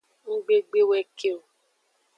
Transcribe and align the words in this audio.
Ngbe 0.35 0.55
gbe 0.67 0.81
we 0.89 0.99
ke 1.17 1.29
o. 1.37 1.37